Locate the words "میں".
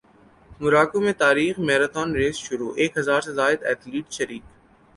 1.03-1.13